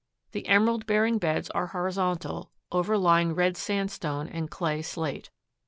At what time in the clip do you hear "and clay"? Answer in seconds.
4.27-4.81